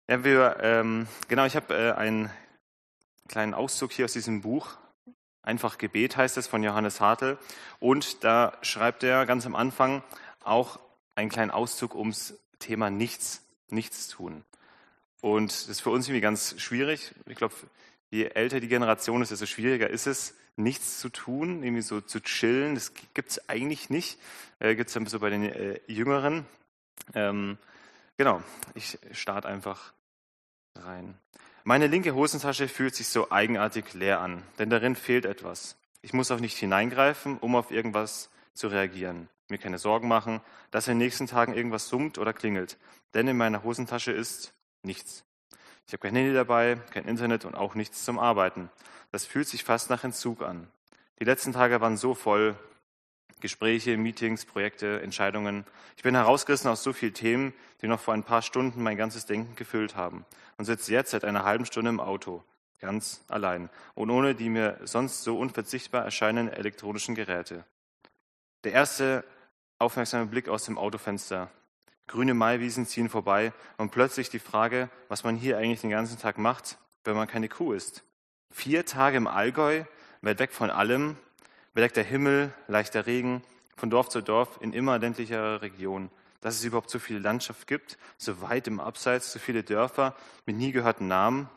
[0.08, 2.30] ja, wir, ähm, genau, ich habe äh, einen
[3.28, 4.78] kleinen Auszug hier aus diesem Buch.
[5.42, 7.38] Einfach Gebet heißt es von Johannes Hartl.
[7.80, 10.04] Und da schreibt er ganz am Anfang
[10.44, 10.80] auch
[11.16, 14.44] einen kleinen Auszug ums Thema Nichts, Nichts tun.
[15.26, 17.12] Und das ist für uns irgendwie ganz schwierig.
[17.26, 17.56] Ich glaube,
[18.12, 22.22] je älter die Generation ist, desto schwieriger ist es, nichts zu tun, irgendwie so zu
[22.22, 22.76] chillen.
[22.76, 24.20] Das gibt es eigentlich nicht.
[24.60, 26.46] Äh, gibt es dann so bei den äh, Jüngeren.
[27.16, 27.58] Ähm,
[28.18, 28.44] genau,
[28.76, 29.94] ich starte einfach
[30.76, 31.18] rein.
[31.64, 35.76] Meine linke Hosentasche fühlt sich so eigenartig leer an, denn darin fehlt etwas.
[36.04, 39.28] Ich muss auch nicht hineingreifen, um auf irgendwas zu reagieren.
[39.50, 42.78] Mir keine Sorgen machen, dass in den nächsten Tagen irgendwas summt oder klingelt,
[43.16, 44.55] denn in meiner Hosentasche ist
[44.86, 45.26] nichts.
[45.88, 48.70] Ich habe kein Handy dabei, kein Internet und auch nichts zum Arbeiten.
[49.12, 50.68] Das fühlt sich fast nach Entzug an.
[51.20, 52.56] Die letzten Tage waren so voll.
[53.42, 55.66] Gespräche, Meetings, Projekte, Entscheidungen.
[55.98, 59.26] Ich bin herausgerissen aus so vielen Themen, die noch vor ein paar Stunden mein ganzes
[59.26, 60.26] Denken gefüllt haben
[60.58, 62.44] und sitze jetzt seit einer halben Stunde im Auto,
[62.80, 67.66] ganz allein und ohne die mir sonst so unverzichtbar erscheinenden elektronischen Geräte.
[68.64, 69.24] Der erste
[69.78, 71.52] aufmerksame Blick aus dem Autofenster.
[72.08, 76.38] Grüne Maiwiesen ziehen vorbei und plötzlich die Frage, was man hier eigentlich den ganzen Tag
[76.38, 78.04] macht, wenn man keine Kuh ist.
[78.52, 79.84] Vier Tage im Allgäu,
[80.22, 81.18] weit weg von allem,
[81.74, 83.44] bedeckter Himmel, leichter Regen,
[83.76, 86.10] von Dorf zu Dorf in immer ländlicherer Region.
[86.42, 90.56] Dass es überhaupt so viele Landschaft gibt, so weit im Abseits, so viele Dörfer mit
[90.56, 91.50] nie gehörten Namen.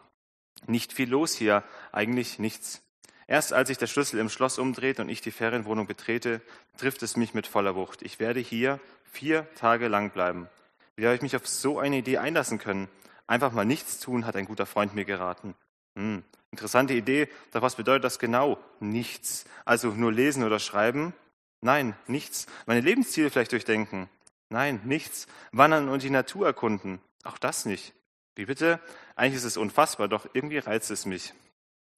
[0.66, 2.82] Nicht viel los hier, eigentlich nichts.
[3.28, 6.40] Erst als sich der Schlüssel im Schloss umdreht und ich die Ferienwohnung betrete,
[6.78, 8.00] trifft es mich mit voller Wucht.
[8.00, 10.48] Ich werde hier vier Tage lang bleiben.
[10.96, 12.88] Wie habe ich mich auf so eine Idee einlassen können?
[13.26, 15.54] Einfach mal nichts tun, hat ein guter Freund mir geraten.
[15.94, 18.58] Hm, interessante Idee, doch was bedeutet das genau?
[18.80, 19.44] Nichts.
[19.66, 21.12] Also nur lesen oder schreiben?
[21.60, 22.46] Nein, nichts.
[22.64, 24.08] Meine Lebensziele vielleicht durchdenken?
[24.48, 25.26] Nein, nichts.
[25.52, 26.98] Wandern und die Natur erkunden?
[27.24, 27.92] Auch das nicht.
[28.36, 28.80] Wie bitte?
[29.16, 31.34] Eigentlich ist es unfassbar, doch irgendwie reizt es mich.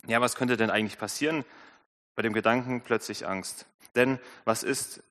[0.07, 1.45] Ja, was könnte denn eigentlich passieren?
[2.15, 3.67] Bei dem Gedanken plötzlich Angst.
[3.95, 5.03] Denn was ist,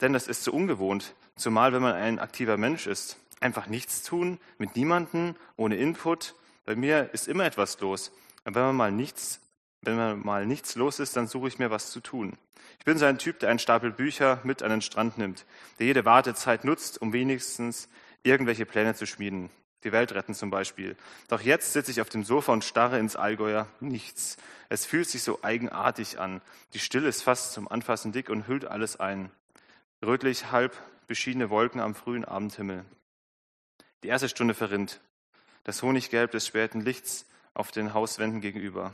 [0.00, 3.18] denn das ist so ungewohnt, zumal wenn man ein aktiver Mensch ist.
[3.40, 6.34] Einfach nichts tun, mit niemanden, ohne Input.
[6.64, 8.12] Bei mir ist immer etwas los.
[8.44, 9.40] Und wenn man mal nichts,
[9.82, 12.36] wenn man mal nichts los ist, dann suche ich mir was zu tun.
[12.78, 15.44] Ich bin so ein Typ, der einen Stapel Bücher mit an den Strand nimmt,
[15.78, 17.88] der jede Wartezeit nutzt, um wenigstens
[18.22, 19.50] irgendwelche Pläne zu schmieden.
[19.86, 20.96] Die Welt retten zum Beispiel.
[21.28, 23.68] Doch jetzt sitze ich auf dem Sofa und starre ins Allgäuer.
[23.78, 24.36] Nichts.
[24.68, 26.40] Es fühlt sich so eigenartig an.
[26.74, 29.30] Die Stille ist fast zum Anfassen dick und hüllt alles ein.
[30.04, 30.76] Rötlich halb
[31.06, 32.84] beschiedene Wolken am frühen Abendhimmel.
[34.02, 35.00] Die erste Stunde verrinnt.
[35.62, 37.24] Das Honiggelb des späten Lichts
[37.54, 38.92] auf den Hauswänden gegenüber.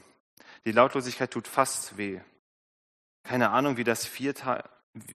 [0.66, 2.20] Die Lautlosigkeit tut fast weh.
[3.22, 4.34] Keine Ahnung, wie das vier,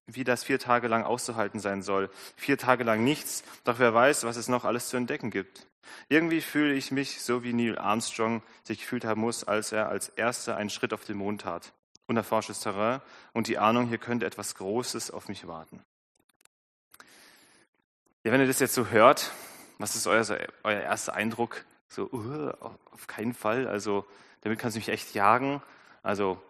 [0.08, 2.10] wie das vier Tage lang auszuhalten sein soll.
[2.36, 5.68] Vier Tage lang nichts, doch wer weiß, was es noch alles zu entdecken gibt.
[6.10, 10.10] Irgendwie fühle ich mich so, wie Neil Armstrong sich gefühlt haben muss, als er als
[10.10, 11.74] Erster einen Schritt auf den Mond tat.
[12.08, 13.02] Unerforschtes Terrain
[13.34, 15.82] und die Ahnung, hier könnte etwas Großes auf mich warten.
[18.24, 19.32] Ja, wenn ihr das jetzt so hört,
[19.78, 20.26] was ist euer,
[20.64, 21.66] euer erster Eindruck?
[21.88, 22.52] So, uh,
[22.92, 23.68] auf keinen Fall.
[23.68, 24.06] Also,
[24.42, 25.62] damit kannst du mich echt jagen.
[26.04, 26.42] Also,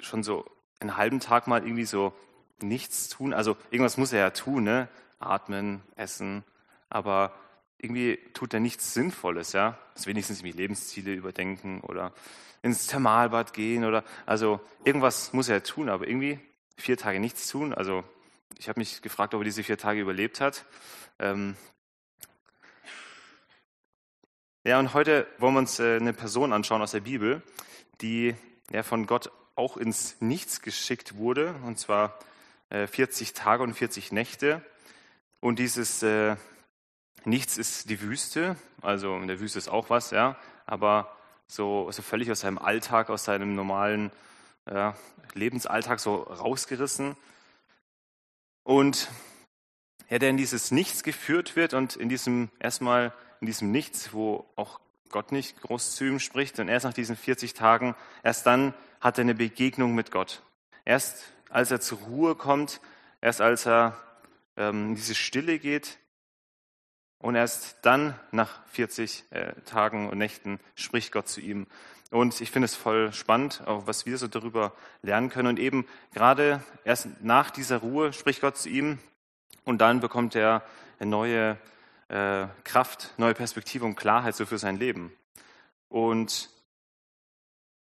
[0.00, 0.44] schon so
[0.80, 2.12] einen halben Tag mal irgendwie so
[2.62, 3.34] nichts tun.
[3.34, 4.88] Also, irgendwas muss er ja tun, ne?
[5.18, 6.44] Atmen, essen.
[6.88, 7.34] Aber
[7.78, 9.78] irgendwie tut er nichts Sinnvolles, ja?
[9.94, 12.12] Das wenigstens irgendwie Lebensziele überdenken oder
[12.62, 16.38] ins Thermalbad gehen oder, also, irgendwas muss er tun, aber irgendwie
[16.76, 17.74] vier Tage nichts tun.
[17.74, 18.04] Also,
[18.58, 20.64] ich habe mich gefragt, ob er diese vier Tage überlebt hat.
[21.18, 21.56] Ähm,
[24.64, 27.42] ja, und heute wollen wir uns äh, eine Person anschauen aus der Bibel,
[28.00, 28.36] die
[28.70, 32.18] ja, von Gott auch ins Nichts geschickt wurde, und zwar
[32.72, 34.62] 40 äh, Tage und 40 Nächte.
[35.40, 36.36] Und dieses äh,
[37.24, 40.36] Nichts ist die Wüste, also in der Wüste ist auch was, ja,
[40.66, 41.16] aber
[41.46, 44.10] so, so völlig aus seinem Alltag, aus seinem normalen
[44.68, 44.96] ja,
[45.34, 47.16] Lebensalltag so rausgerissen.
[48.64, 49.08] Und
[50.08, 54.46] ja, der in dieses Nichts geführt wird und in diesem, erstmal in diesem Nichts, wo
[54.56, 54.80] auch
[55.10, 59.18] Gott nicht groß zu ihm spricht, und erst nach diesen 40 Tagen, erst dann hat
[59.18, 60.42] er eine Begegnung mit Gott.
[60.84, 62.80] Erst als er zur Ruhe kommt,
[63.20, 63.96] erst als er
[64.56, 65.98] ähm, in diese Stille geht
[67.18, 71.66] und erst dann nach 40 äh, Tagen und Nächten spricht Gott zu ihm.
[72.10, 74.72] Und ich finde es voll spannend, auch was wir so darüber
[75.02, 75.48] lernen können.
[75.48, 78.98] Und eben gerade erst nach dieser Ruhe spricht Gott zu ihm
[79.64, 80.62] und dann bekommt er
[80.98, 81.58] eine neue
[82.08, 85.12] äh, Kraft, neue Perspektive und Klarheit so für sein Leben.
[85.88, 86.50] Und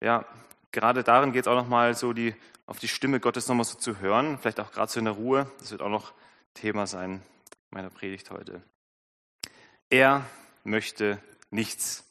[0.01, 0.25] ja,
[0.73, 2.35] gerade darin geht es auch nochmal so die,
[2.71, 5.51] auf die Stimme Gottes nochmal so zu hören, vielleicht auch gerade so in der Ruhe.
[5.59, 6.13] Das wird auch noch
[6.55, 7.21] Thema sein
[7.71, 8.63] meiner Predigt heute.
[9.91, 10.25] Er
[10.63, 11.21] möchte
[11.51, 12.05] nichts,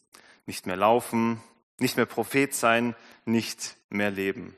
[0.45, 1.41] nicht mehr laufen,
[1.77, 4.53] nicht mehr Prophet sein, nicht mehr leben.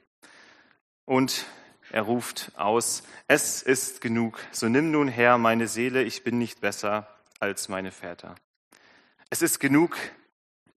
[1.06, 1.46] Und
[1.92, 6.62] er ruft aus, es ist genug, so nimm nun her meine Seele, ich bin nicht
[6.62, 8.34] besser als meine Väter.
[9.30, 9.96] Es ist genug,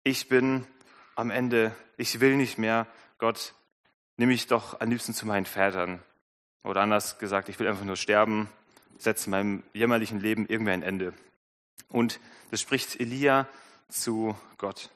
[0.03, 0.67] ich bin
[1.15, 2.87] am Ende, ich will nicht mehr,
[3.17, 3.55] Gott,
[4.17, 6.03] nimm mich doch am liebsten zu meinen Vätern.
[6.63, 8.49] Oder anders gesagt, ich will einfach nur sterben,
[8.99, 11.13] setze meinem jämmerlichen Leben irgendwie ein Ende.
[11.89, 12.21] Und
[12.51, 13.47] das spricht Elia
[13.89, 14.91] zu Gott.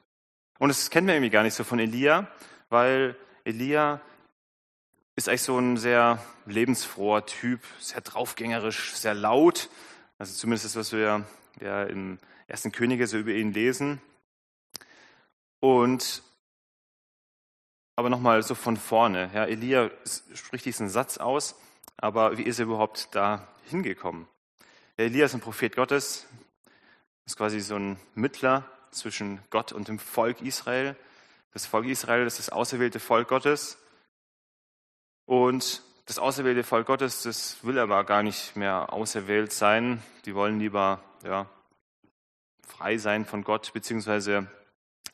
[0.58, 2.26] Und das kennen wir irgendwie gar nicht so von Elia,
[2.68, 4.00] weil Elia
[5.14, 9.68] ist eigentlich so ein sehr lebensfroher Typ, sehr draufgängerisch, sehr laut.
[10.18, 11.24] Also zumindest das, was wir
[11.60, 14.00] ja im ersten Könige so über ihn lesen.
[15.60, 16.22] Und
[17.98, 19.28] aber nochmal so von vorne.
[19.34, 19.90] Ja, Elia
[20.32, 21.56] spricht diesen Satz aus,
[21.96, 24.28] aber wie ist er überhaupt da hingekommen?
[24.96, 26.28] Ja, Elia ist ein Prophet Gottes,
[27.26, 30.94] ist quasi so ein Mittler zwischen Gott und dem Volk Israel.
[31.52, 33.78] Das Volk Israel ist das auserwählte Volk Gottes.
[35.24, 40.04] Und das auserwählte Volk Gottes, das will aber gar nicht mehr auserwählt sein.
[40.24, 41.46] Die wollen lieber ja,
[42.64, 44.46] frei sein von Gott, beziehungsweise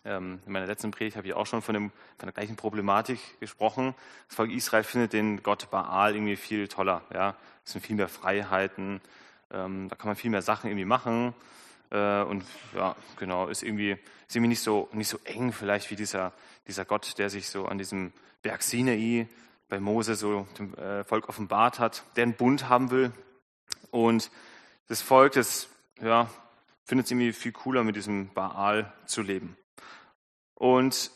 [0.05, 3.95] in meiner letzten Predigt habe ich auch schon von, dem, von der gleichen Problematik gesprochen.
[4.29, 7.03] Das Volk Israel findet den Gott Baal irgendwie viel toller.
[7.11, 7.37] Ja?
[7.65, 9.01] Es sind viel mehr Freiheiten,
[9.51, 11.33] ähm, da kann man viel mehr Sachen irgendwie machen.
[11.91, 13.93] Äh, und ja, genau, ist irgendwie,
[14.29, 16.33] ist irgendwie nicht, so, nicht so eng vielleicht wie dieser,
[16.67, 18.13] dieser Gott, der sich so an diesem
[18.43, 19.27] Berg Sinai
[19.69, 23.13] bei Mose so dem äh, Volk offenbart hat, der einen Bund haben will.
[23.91, 24.31] Und
[24.89, 25.69] das Volk, das
[26.03, 26.29] ja,
[26.85, 29.57] findet es irgendwie viel cooler, mit diesem Baal zu leben.
[30.55, 31.11] Und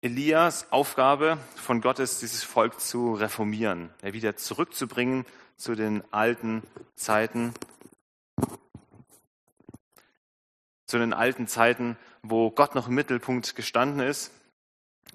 [0.00, 5.26] Elias Aufgabe von Gott ist, dieses Volk zu reformieren, wieder zurückzubringen
[5.56, 6.62] zu den alten
[6.94, 7.52] Zeiten,
[10.86, 14.32] zu den alten Zeiten, wo Gott noch im Mittelpunkt gestanden ist.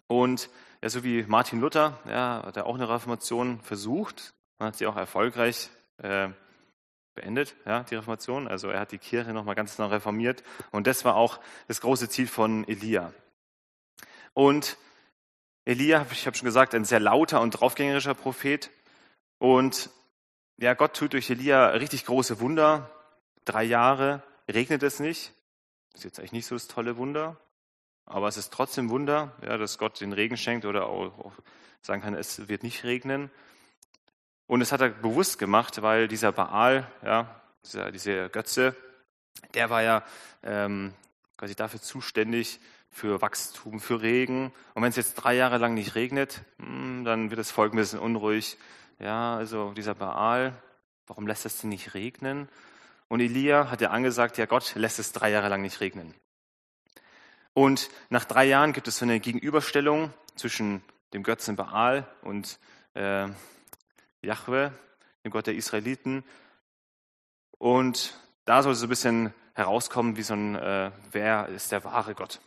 [0.08, 0.50] Und
[0.82, 4.34] ja, so wie Martin Luther, ja, hat er auch eine Reformation versucht.
[4.58, 6.30] Und hat sie auch erfolgreich äh,
[7.16, 8.48] beendet, ja, die Reformation.
[8.48, 12.10] Also er hat die Kirche nochmal ganz neu reformiert und das war auch das große
[12.10, 13.14] Ziel von Elia.
[14.34, 14.78] Und
[15.66, 18.70] Elia, ich habe schon gesagt, ein sehr lauter und draufgängerischer Prophet.
[19.38, 19.90] Und
[20.58, 22.90] ja, Gott tut durch Elia richtig große Wunder.
[23.46, 25.34] Drei Jahre regnet es nicht.
[25.94, 27.38] Das ist jetzt eigentlich nicht so das tolle Wunder.
[28.06, 31.32] Aber es ist trotzdem Wunder, ja, dass Gott den Regen schenkt oder auch
[31.82, 33.32] sagen kann, es wird nicht regnen.
[34.48, 38.76] Und es hat er bewusst gemacht, weil dieser Baal, ja, dieser, dieser Götze,
[39.54, 40.04] der war ja
[40.44, 40.94] ähm,
[41.38, 42.60] quasi dafür zuständig
[42.90, 44.54] für Wachstum, für Regen.
[44.74, 47.78] Und wenn es jetzt drei Jahre lang nicht regnet, hm, dann wird das Volk ein
[47.78, 48.58] bisschen unruhig.
[49.00, 50.54] Ja, also dieser Baal,
[51.08, 52.48] warum lässt es denn nicht regnen?
[53.08, 56.14] Und Elia hat ja angesagt, ja Gott lässt es drei Jahre lang nicht regnen.
[57.54, 60.84] Und nach drei Jahren gibt es so eine Gegenüberstellung zwischen
[61.14, 62.60] dem Götzen Baal und
[62.96, 63.28] äh,
[64.24, 64.72] Jahwe,
[65.24, 66.24] dem Gott der Israeliten.
[67.58, 72.16] Und da soll so ein bisschen herauskommen, wie so ein, äh, wer ist der wahre
[72.16, 72.40] Gott.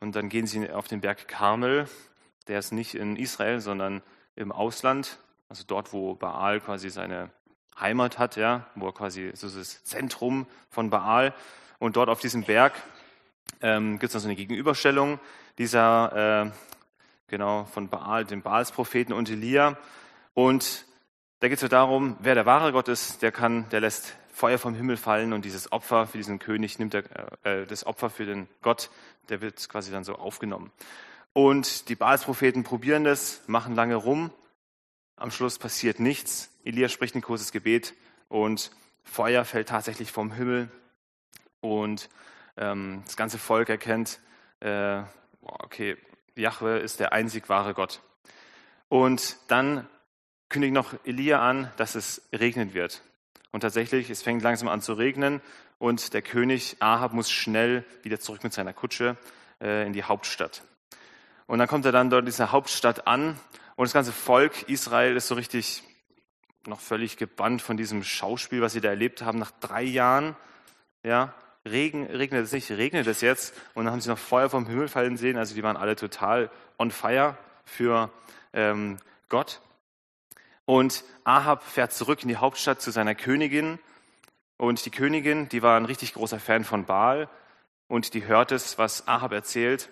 [0.00, 1.88] Und dann gehen sie auf den Berg Karmel,
[2.48, 4.02] der ist nicht in Israel, sondern
[4.34, 5.18] im Ausland,
[5.48, 7.30] also dort, wo Baal quasi seine
[7.78, 11.34] Heimat hat, ja, wo er quasi so das Zentrum von Baal.
[11.78, 12.72] Und dort auf diesem Berg
[13.60, 15.20] ähm, gibt es also eine Gegenüberstellung
[15.58, 16.50] dieser, äh,
[17.28, 19.78] genau, von Baal, dem Baalspropheten und Elia.
[20.34, 20.84] Und
[21.40, 24.58] da geht es so darum, wer der wahre Gott ist, der kann, der lässt Feuer
[24.58, 27.04] vom Himmel fallen und dieses Opfer für diesen König nimmt er,
[27.44, 28.90] äh, das Opfer für den Gott,
[29.28, 30.70] der wird quasi dann so aufgenommen.
[31.32, 34.30] Und die Baalspropheten probieren das, machen lange rum.
[35.16, 36.50] Am Schluss passiert nichts.
[36.64, 37.94] Elia spricht ein kurzes Gebet
[38.28, 38.70] und
[39.04, 40.70] Feuer fällt tatsächlich vom Himmel.
[41.60, 42.08] Und
[42.56, 44.20] ähm, das ganze Volk erkennt,
[44.60, 45.02] äh,
[45.42, 45.96] okay,
[46.34, 48.00] Jahwe ist der einzig wahre Gott.
[48.88, 49.88] Und dann
[50.48, 53.02] kündigt noch Elia an, dass es regnen wird.
[53.52, 55.40] Und tatsächlich, es fängt langsam an zu regnen
[55.78, 59.16] und der König Ahab muss schnell wieder zurück mit seiner Kutsche
[59.60, 60.62] äh, in die Hauptstadt.
[61.46, 63.38] Und dann kommt er dann dort in dieser Hauptstadt an
[63.76, 65.82] und das ganze Volk Israel ist so richtig
[66.66, 69.38] noch völlig gebannt von diesem Schauspiel, was sie da erlebt haben.
[69.38, 70.34] Nach drei Jahren,
[71.04, 71.34] ja,
[71.64, 73.54] Regen, regnet es nicht, regnet es jetzt.
[73.74, 75.36] Und dann haben sie noch Feuer vom Himmel fallen sehen.
[75.36, 78.10] Also die waren alle total on fire für
[78.52, 78.98] ähm,
[79.28, 79.60] Gott.
[80.66, 83.78] Und Ahab fährt zurück in die Hauptstadt zu seiner Königin.
[84.58, 87.28] Und die Königin, die war ein richtig großer Fan von Baal.
[87.88, 89.88] Und die hört es, was Ahab erzählt.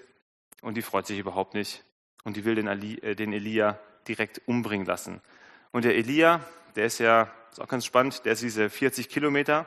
[0.60, 1.84] Und die freut sich überhaupt nicht.
[2.24, 3.78] Und die will den, Ali, äh, den Elia
[4.08, 5.22] direkt umbringen lassen.
[5.70, 6.40] Und der Elia,
[6.76, 9.66] der ist ja, ist auch ganz spannend, der ist diese 40 Kilometer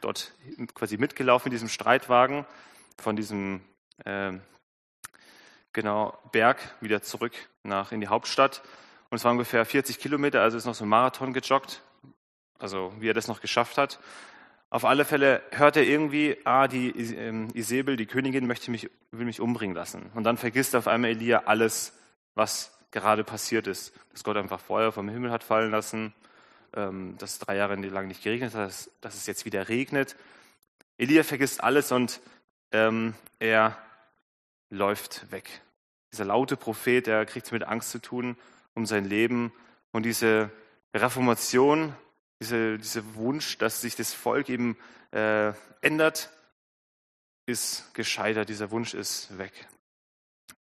[0.00, 0.32] dort
[0.74, 2.44] quasi mitgelaufen in diesem Streitwagen
[2.98, 3.62] von diesem
[4.04, 4.32] äh,
[5.72, 7.32] genau Berg wieder zurück
[7.62, 8.62] nach in die Hauptstadt.
[9.14, 11.82] Und es war ungefähr 40 Kilometer, also ist noch so ein Marathon gejoggt.
[12.58, 14.00] Also wie er das noch geschafft hat.
[14.70, 19.24] Auf alle Fälle hört er irgendwie, ah, die ähm, Isabel, die Königin, möchte mich, will
[19.24, 20.10] mich umbringen lassen.
[20.16, 21.92] Und dann vergisst auf einmal Elia alles,
[22.34, 23.94] was gerade passiert ist.
[24.10, 26.12] Dass Gott einfach Feuer vom Himmel hat fallen lassen,
[26.74, 30.16] ähm, dass es drei Jahre lang nicht geregnet hat, dass es jetzt wieder regnet.
[30.98, 32.20] Elia vergisst alles und
[32.72, 33.78] ähm, er
[34.70, 35.60] läuft weg.
[36.10, 38.36] Dieser laute Prophet, der kriegt es mit Angst zu tun
[38.74, 39.52] um sein Leben.
[39.92, 40.50] Und diese
[40.92, 41.94] Reformation,
[42.40, 44.76] diese, dieser Wunsch, dass sich das Volk eben
[45.12, 46.30] äh, ändert,
[47.46, 48.48] ist gescheitert.
[48.48, 49.52] Dieser Wunsch ist weg.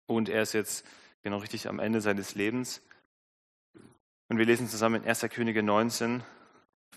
[0.08, 0.86] Und er ist jetzt
[1.22, 2.82] genau richtig am Ende seines Lebens.
[4.28, 5.22] Und wir lesen zusammen in 1.
[5.30, 6.24] Könige 19,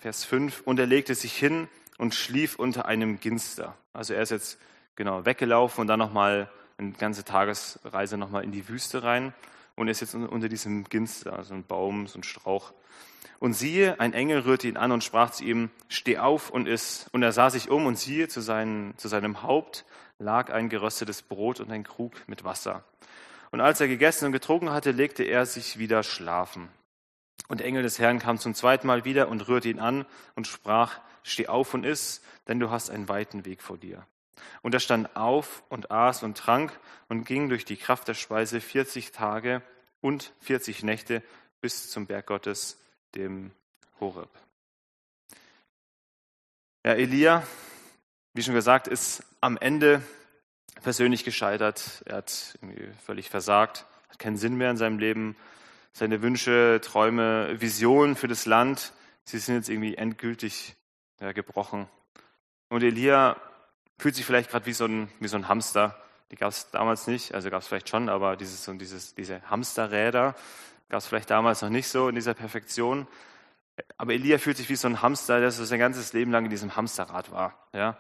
[0.01, 0.63] Vers 5.
[0.63, 1.69] Und er legte sich hin
[1.99, 3.77] und schlief unter einem Ginster.
[3.93, 4.59] Also er ist jetzt
[4.97, 9.33] genau weggelaufen und dann nochmal eine ganze Tagesreise nochmal in die Wüste rein
[9.77, 12.73] und ist jetzt unter diesem Ginster, so ein Baum, so ein Strauch.
[13.41, 17.09] Und siehe, ein Engel rührte ihn an und sprach zu ihm, steh auf und iss.
[17.13, 19.85] Und er sah sich um und siehe, zu, seinen, zu seinem Haupt
[20.19, 22.85] lag ein geröstetes Brot und ein Krug mit Wasser.
[23.51, 26.69] Und als er gegessen und getrunken hatte, legte er sich wieder schlafen.
[27.49, 30.47] Und der Engel des Herrn kam zum zweiten Mal wieder und rührte ihn an und
[30.47, 34.07] sprach, steh auf und iss, denn du hast einen weiten Weg vor dir.
[34.63, 38.61] Und er stand auf und aß und trank und ging durch die Kraft der Speise
[38.61, 39.63] 40 Tage
[40.01, 41.23] und 40 Nächte
[41.61, 42.79] bis zum Berg Gottes,
[43.15, 43.53] dem
[44.01, 44.31] Horeb.
[46.85, 47.43] Ja, Elia,
[48.35, 50.03] wie schon gesagt, ist am Ende
[50.83, 52.03] persönlich gescheitert.
[52.05, 52.59] Er hat
[53.05, 55.37] völlig versagt, hat keinen Sinn mehr in seinem Leben,
[55.93, 58.93] seine Wünsche, Träume, Visionen für das Land,
[59.25, 60.77] sie sind jetzt irgendwie endgültig
[61.21, 61.89] ja, gebrochen.
[62.69, 63.37] Und Elia
[63.99, 66.01] fühlt sich vielleicht gerade wie, so ein, wie so ein Hamster.
[66.31, 69.43] Die gab es damals nicht, also gab es vielleicht schon, aber dieses, so dieses, diese
[69.49, 70.35] Hamsterräder
[70.89, 73.07] gab es vielleicht damals noch nicht so in dieser Perfektion.
[73.97, 76.51] Aber Elia fühlt sich wie so ein Hamster, der so sein ganzes Leben lang in
[76.51, 77.69] diesem Hamsterrad war.
[77.73, 77.99] Ja?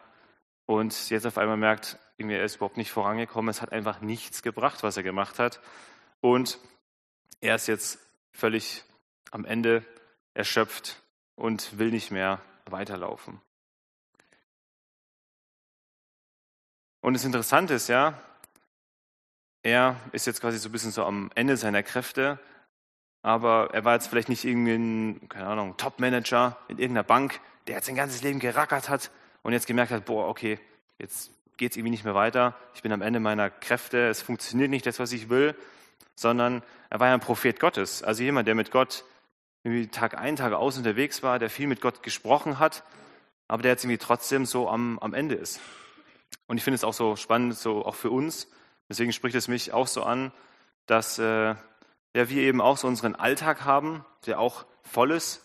[0.66, 3.48] Und jetzt auf einmal merkt, irgendwie, er ist überhaupt nicht vorangekommen.
[3.48, 5.60] Es hat einfach nichts gebracht, was er gemacht hat.
[6.20, 6.58] Und
[7.40, 7.98] er ist jetzt
[8.32, 8.84] völlig
[9.30, 9.84] am Ende
[10.32, 11.02] erschöpft
[11.34, 13.40] und will nicht mehr weiterlaufen.
[17.04, 18.14] Und das Interessante ist ja,
[19.62, 22.38] er ist jetzt quasi so ein bisschen so am Ende seiner Kräfte,
[23.20, 27.74] aber er war jetzt vielleicht nicht irgendwie ein, keine Ahnung, Top-Manager in irgendeiner Bank, der
[27.74, 29.10] jetzt sein ganzes Leben gerackert hat
[29.42, 30.58] und jetzt gemerkt hat, boah, okay,
[30.98, 34.70] jetzt geht es irgendwie nicht mehr weiter, ich bin am Ende meiner Kräfte, es funktioniert
[34.70, 35.54] nicht das, was ich will,
[36.14, 39.04] sondern er war ja ein Prophet Gottes, also jemand, der mit Gott
[39.62, 42.82] irgendwie Tag ein, Tag aus unterwegs war, der viel mit Gott gesprochen hat,
[43.46, 45.60] aber der jetzt irgendwie trotzdem so am, am Ende ist.
[46.46, 48.48] Und ich finde es auch so spannend, so auch für uns,
[48.88, 50.32] deswegen spricht es mich auch so an,
[50.86, 51.54] dass äh,
[52.16, 55.42] ja, wir eben auch so unseren Alltag haben, der auch voll ist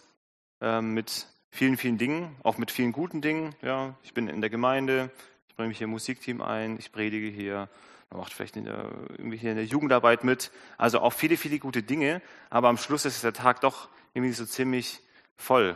[0.62, 3.56] äh, mit vielen, vielen Dingen, auch mit vielen guten Dingen.
[3.62, 5.10] Ja, ich bin in der Gemeinde,
[5.48, 7.70] ich bringe mich hier im Musikteam ein, ich predige hier,
[8.10, 10.52] man macht vielleicht in der, irgendwie hier in der Jugendarbeit mit.
[10.78, 14.46] Also auch viele, viele gute Dinge, aber am Schluss ist der Tag doch irgendwie so
[14.46, 15.02] ziemlich
[15.38, 15.76] voll.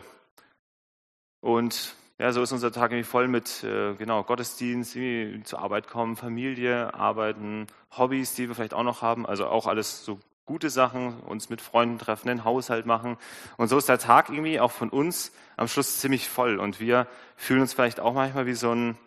[1.41, 4.97] Und ja, so ist unser Tag irgendwie voll mit äh, genau Gottesdienst,
[5.43, 9.25] zur Arbeit kommen, Familie, arbeiten, Hobbys, die wir vielleicht auch noch haben.
[9.25, 13.17] Also auch alles so gute Sachen, uns mit Freunden treffen, den Haushalt machen.
[13.57, 16.59] Und so ist der Tag irgendwie auch von uns am Schluss ziemlich voll.
[16.59, 18.97] Und wir fühlen uns vielleicht auch manchmal wie so ein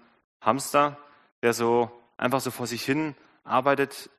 [0.43, 0.99] Hamster,
[1.43, 4.11] der so einfach so vor sich hin arbeitet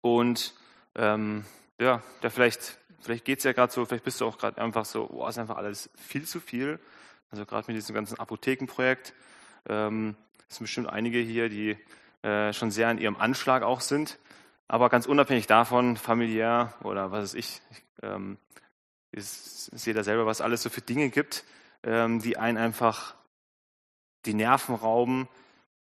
[0.00, 0.54] Und
[0.94, 1.44] ähm,
[1.80, 4.84] ja, da vielleicht, vielleicht geht es ja gerade so, vielleicht bist du auch gerade einfach
[4.84, 6.78] so, oh, ist einfach alles viel zu viel.
[7.30, 9.12] Also gerade mit diesem ganzen Apothekenprojekt
[9.68, 10.16] ähm,
[10.48, 11.76] es sind bestimmt einige hier, die
[12.22, 14.18] äh, schon sehr an ihrem Anschlag auch sind.
[14.68, 18.38] Aber ganz unabhängig davon, familiär oder was weiß ich, ich, ähm,
[19.12, 21.44] ich sehe da selber, was alles so für Dinge gibt,
[21.82, 23.14] ähm, die einen einfach
[24.24, 25.28] die Nerven rauben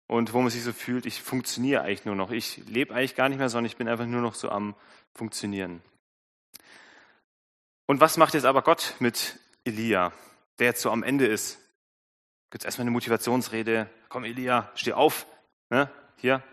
[0.08, 2.30] und wo man sich so fühlt, ich funktioniere eigentlich nur noch.
[2.30, 4.76] Ich lebe eigentlich gar nicht mehr, sondern ich bin einfach nur noch so am
[5.16, 5.82] Funktionieren.
[7.88, 10.12] Und was macht jetzt aber Gott mit Elia,
[10.60, 11.60] der jetzt so am Ende ist?
[12.50, 13.90] Gibt es erstmal eine Motivationsrede?
[14.10, 15.26] Komm, Elia, steh auf.
[15.70, 15.90] Ne?
[16.18, 16.44] Hier,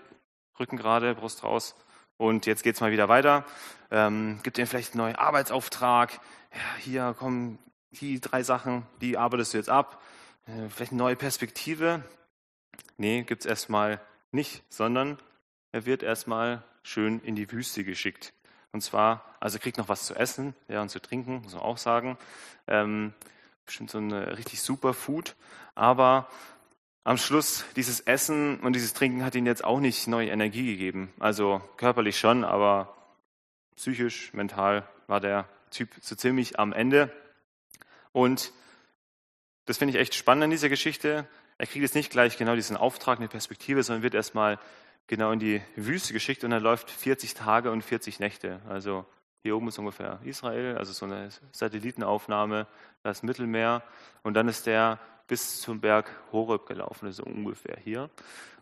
[0.59, 1.75] Rücken gerade, Brust raus.
[2.17, 3.45] Und jetzt geht es mal wieder weiter.
[3.91, 6.21] Ähm, gibt dir vielleicht einen neuen Arbeitsauftrag.
[6.53, 7.59] Ja, hier kommen
[7.91, 10.03] die drei Sachen, die arbeitest du jetzt ab.
[10.47, 12.03] Äh, vielleicht eine neue Perspektive.
[12.97, 15.19] Nee, gibt es erstmal nicht, sondern
[15.73, 18.33] er wird erstmal schön in die Wüste geschickt.
[18.73, 21.79] Und zwar, also kriegt noch was zu essen ja, und zu trinken, muss man auch
[21.79, 22.17] sagen.
[22.67, 23.13] Ähm,
[23.73, 25.35] bestimmt so ein richtig super Food.
[25.75, 26.29] Aber
[27.05, 31.11] am Schluss dieses Essen und dieses Trinken hat ihn jetzt auch nicht neue Energie gegeben.
[31.19, 32.95] Also körperlich schon, aber
[33.77, 37.11] psychisch, mental war der Typ so ziemlich am Ende.
[38.13, 38.53] Und
[39.65, 41.27] das finde ich echt spannend an dieser Geschichte.
[41.57, 44.59] Er kriegt jetzt nicht gleich genau diesen Auftrag, eine Perspektive, sondern wird erstmal
[45.07, 48.61] genau in die Wüste geschickt und er läuft 40 Tage und 40 Nächte.
[48.69, 49.07] Also
[49.43, 52.69] hier oben ist ungefähr Israel, also so eine Satellitenaufnahme,
[53.03, 53.83] das Mittelmeer.
[54.23, 58.09] Und dann ist der bis zum Berg Horeb gelaufen, so ungefähr hier.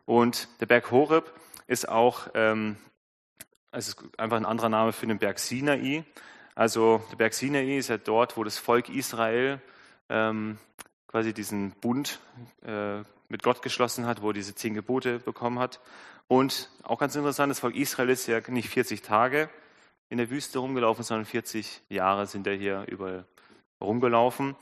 [0.07, 1.33] Und der Berg Horeb
[1.67, 2.77] ist auch, ähm,
[3.73, 6.05] es ist einfach ein anderer Name für den Berg Sinai.
[6.55, 9.61] Also der Berg Sinai ist ja dort, wo das Volk Israel
[10.09, 10.59] ähm,
[11.09, 12.21] quasi diesen Bund
[12.63, 15.81] äh, mit Gott geschlossen hat, wo er diese zehn Gebote bekommen hat.
[16.27, 19.51] Und auch ganz interessant, das Volk Israel ist ja nicht 40 Tage,
[20.11, 23.25] in der Wüste rumgelaufen, sondern 40 Jahre sind er hier überall
[23.81, 24.57] rumgelaufen.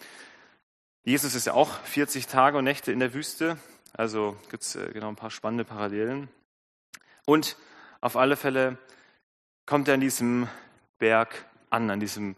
[1.05, 3.59] Jesus ist ja auch 40 Tage und Nächte in der Wüste,
[3.95, 6.29] also gibt es äh, genau ein paar spannende Parallelen.
[7.25, 7.57] Und
[8.01, 8.79] auf alle Fälle
[9.67, 10.49] kommt er an diesem
[10.99, 12.37] Berg an, an diesem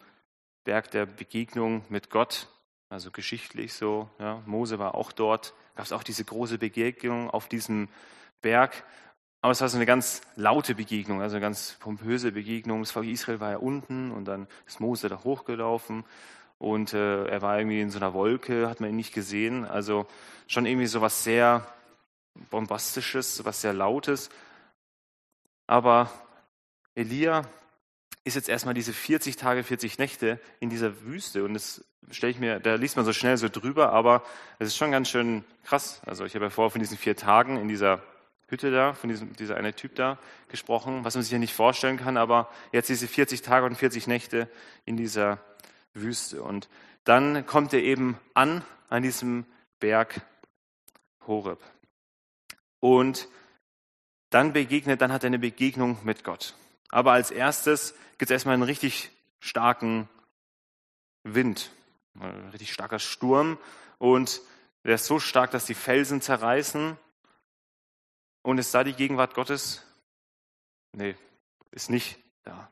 [0.63, 2.47] Berg der Begegnung mit Gott,
[2.89, 4.09] also geschichtlich so.
[4.19, 4.41] Ja.
[4.45, 7.89] Mose war auch dort, gab es auch diese große Begegnung auf diesem
[8.41, 8.83] Berg.
[9.41, 12.81] Aber es war so eine ganz laute Begegnung, also eine ganz pompöse Begegnung.
[12.81, 16.05] Das Volk Israel war ja unten und dann ist Mose da hochgelaufen
[16.59, 19.65] und äh, er war irgendwie in so einer Wolke, hat man ihn nicht gesehen.
[19.65, 20.05] Also
[20.45, 21.65] schon irgendwie so was sehr
[22.51, 24.29] Bombastisches, was sehr Lautes.
[25.65, 26.11] Aber
[26.93, 27.41] Elia
[28.23, 32.39] ist jetzt erstmal diese 40 Tage, 40 Nächte in dieser Wüste und das stelle ich
[32.39, 34.23] mir, da liest man so schnell so drüber, aber
[34.59, 36.01] es ist schon ganz schön krass.
[36.05, 38.03] Also ich habe ja vorher von diesen vier Tagen in dieser
[38.51, 41.97] Hütte da, von diesem, dieser eine Typ da gesprochen, was man sich ja nicht vorstellen
[41.97, 44.49] kann, aber jetzt diese 40 Tage und 40 Nächte
[44.83, 45.39] in dieser
[45.93, 46.43] Wüste.
[46.43, 46.67] Und
[47.05, 49.45] dann kommt er eben an, an diesem
[49.79, 50.21] Berg
[51.25, 51.61] Horeb.
[52.81, 53.29] Und
[54.31, 56.55] dann begegnet, dann hat er eine Begegnung mit Gott.
[56.89, 60.09] Aber als erstes gibt es erstmal einen richtig starken
[61.23, 61.71] Wind,
[62.19, 63.57] ein richtig starker Sturm.
[63.97, 64.41] Und
[64.83, 66.97] der ist so stark, dass die Felsen zerreißen
[68.43, 69.85] und ist da die Gegenwart Gottes?
[70.93, 71.15] Nee,
[71.71, 72.71] ist nicht da.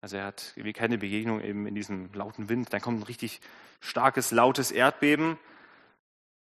[0.00, 2.72] Also er hat irgendwie keine Begegnung eben in diesem lauten Wind.
[2.72, 3.40] Dann kommt ein richtig
[3.80, 5.38] starkes, lautes Erdbeben.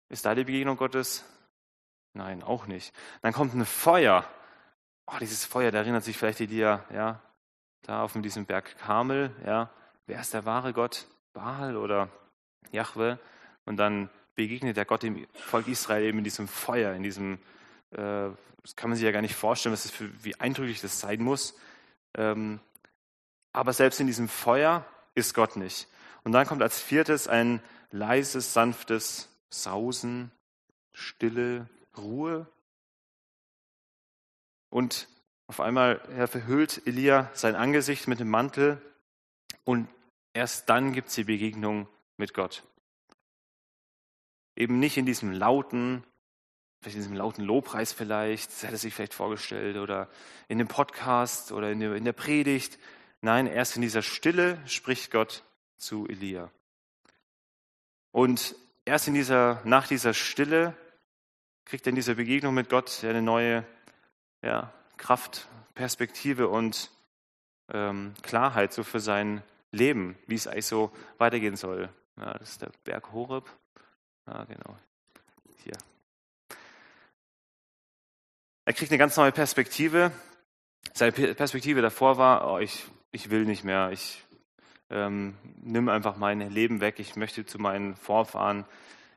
[0.10, 1.23] Ist da die Begegnung Gottes?
[2.13, 2.93] Nein, auch nicht.
[3.21, 4.27] Dann kommt ein Feuer.
[5.06, 7.21] Oh, dieses Feuer, da erinnert sich vielleicht Elia, ja,
[7.84, 9.69] da auf diesem Berg Karmel, ja.
[10.06, 11.08] Wer ist der wahre Gott?
[11.34, 12.10] Baal oder
[12.71, 13.19] Jahwe?
[13.65, 17.39] Und dann begegnet der Gott dem Volk Israel eben in diesem Feuer, in diesem
[17.91, 18.30] äh,
[18.62, 21.21] das kann man sich ja gar nicht vorstellen, was das für, wie eindrücklich das sein
[21.21, 21.56] muss.
[22.15, 22.60] Ähm,
[23.54, 25.88] aber selbst in diesem Feuer ist Gott nicht.
[26.23, 30.32] Und dann kommt als viertes ein leises, sanftes Sausen,
[30.93, 32.47] Stille, Ruhe.
[34.69, 35.08] Und
[35.47, 38.82] auf einmal er verhüllt Elia sein Angesicht mit dem Mantel
[39.63, 39.88] und
[40.34, 42.63] erst dann gibt es die Begegnung mit Gott.
[44.58, 46.04] Eben nicht in diesem lauten,
[46.79, 50.09] vielleicht in diesem lauten Lobpreis vielleicht, das hätte er sich vielleicht vorgestellt, oder
[50.47, 52.77] in dem Podcast oder in der, in der Predigt.
[53.21, 55.43] Nein, erst in dieser Stille spricht Gott
[55.77, 56.51] zu Elia.
[58.11, 60.75] Und erst in dieser, nach dieser Stille
[61.65, 63.65] kriegt er in dieser Begegnung mit Gott eine neue
[64.41, 66.89] ja, Kraft, Perspektive und
[67.71, 71.89] ähm, Klarheit so für sein Leben, wie es eigentlich so weitergehen soll.
[72.17, 73.45] Ja, das ist der Berg Horeb.
[74.25, 74.75] Ja, genau.
[75.63, 75.77] Hier.
[78.67, 80.12] Er kriegt eine ganz neue Perspektive.
[80.93, 84.21] Seine Perspektive davor war, oh, ich, ich will nicht mehr, ich
[84.89, 88.65] ähm, nimm einfach mein Leben weg, ich möchte zu meinen Vorfahren,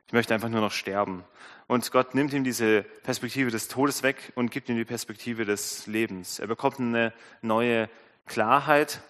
[0.07, 1.25] ich möchte einfach nur noch sterben.
[1.67, 5.85] Und Gott nimmt ihm diese Perspektive des Todes weg und gibt ihm die Perspektive des
[5.85, 6.39] Lebens.
[6.39, 7.11] Er bekommt eine
[7.41, 7.89] neue
[8.27, 9.01] Klarheit,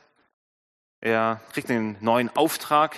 [1.01, 2.95] er kriegt einen neuen Auftrag,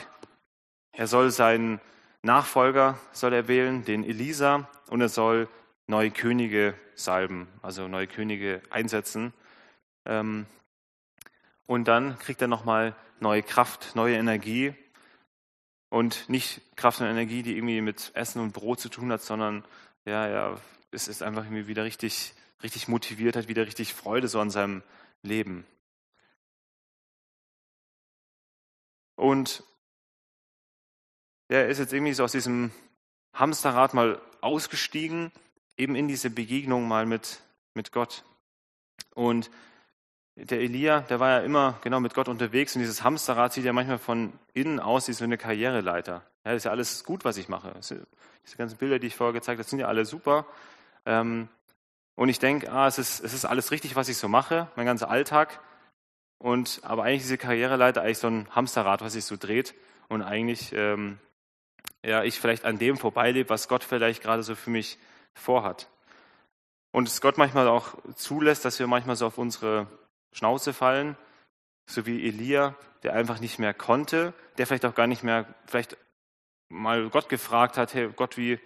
[0.93, 1.81] er soll seinen
[2.21, 5.49] Nachfolger soll er wählen, den Elisa, und er soll
[5.93, 9.31] neue Könige salben, also neue Könige einsetzen.
[10.05, 10.47] Ähm,
[11.67, 14.73] und dann kriegt er nochmal neue Kraft, neue Energie.
[15.89, 19.63] Und nicht Kraft und Energie, die irgendwie mit Essen und Brot zu tun hat, sondern
[20.05, 24.39] ja, ja, es ist einfach irgendwie wieder richtig, richtig motiviert, hat wieder richtig Freude so
[24.39, 24.81] an seinem
[25.21, 25.63] Leben.
[29.15, 29.63] Und
[31.49, 32.71] er ist jetzt irgendwie so aus diesem
[33.35, 35.31] Hamsterrad mal ausgestiegen,
[35.77, 37.39] eben in diese Begegnung mal mit,
[37.73, 38.23] mit Gott.
[39.13, 39.49] Und
[40.35, 43.73] der Elia, der war ja immer genau mit Gott unterwegs und dieses Hamsterrad sieht ja
[43.73, 46.23] manchmal von innen aus wie so eine Karriereleiter.
[46.45, 47.73] Ja, das ist ja alles gut, was ich mache.
[47.79, 50.45] Diese ganzen Bilder, die ich vorher gezeigt habe, sind ja alle super.
[51.05, 51.49] Ähm,
[52.15, 54.85] und ich denke, ah, es ist, es ist alles richtig, was ich so mache, mein
[54.85, 55.59] ganzer Alltag.
[56.37, 59.73] Und aber eigentlich diese Karriereleiter eigentlich so ein Hamsterrad, was sich so dreht
[60.09, 61.19] und eigentlich ähm,
[62.03, 64.97] ja ich vielleicht an dem vorbeilebe, was Gott vielleicht gerade so für mich
[65.33, 65.89] vorhat.
[66.91, 69.87] Und es Gott manchmal auch zulässt, dass wir manchmal so auf unsere
[70.31, 71.17] Schnauze fallen,
[71.85, 75.97] so wie Elia, der einfach nicht mehr konnte, der vielleicht auch gar nicht mehr, vielleicht
[76.69, 78.59] mal Gott gefragt hat, hey Gott, wie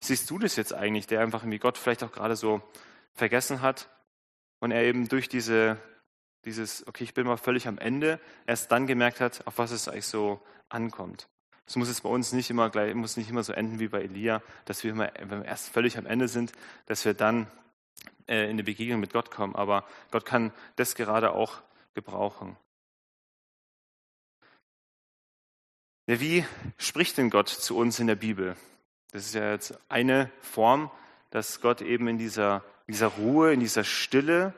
[0.00, 2.62] siehst du das jetzt eigentlich, der einfach irgendwie Gott vielleicht auch gerade so
[3.12, 3.88] vergessen hat
[4.60, 5.78] und er eben durch diese,
[6.44, 9.88] dieses, okay, ich bin mal völlig am Ende, erst dann gemerkt hat, auf was es
[9.88, 11.28] eigentlich so ankommt.
[11.66, 14.02] Es muss es bei uns nicht immer gleich, muss nicht immer so enden wie bei
[14.02, 16.52] Elia, dass wir immer, wenn wir erst völlig am Ende sind,
[16.86, 17.46] dass wir dann
[18.28, 19.54] äh, in eine Begegnung mit Gott kommen.
[19.54, 21.62] Aber Gott kann das gerade auch
[21.94, 22.56] gebrauchen.
[26.06, 26.44] Ja, wie
[26.76, 28.56] spricht denn Gott zu uns in der Bibel?
[29.12, 30.90] Das ist ja jetzt eine Form,
[31.30, 34.52] dass Gott eben in dieser, dieser Ruhe, in dieser Stille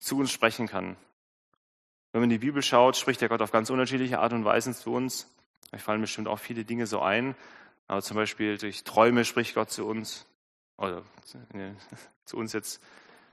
[0.00, 0.96] zu uns sprechen kann.
[2.10, 4.74] Wenn man in die Bibel schaut, spricht der Gott auf ganz unterschiedliche Art und Weisen
[4.74, 5.28] zu uns.
[5.72, 7.34] Euch fallen bestimmt auch viele Dinge so ein.
[7.88, 10.26] Aber zum Beispiel durch Träume spricht Gott zu uns.
[10.76, 11.02] Oder
[12.24, 12.82] zu uns jetzt